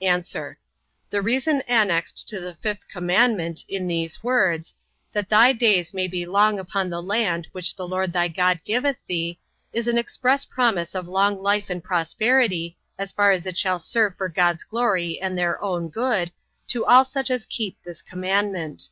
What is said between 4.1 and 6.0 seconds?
words, That thy days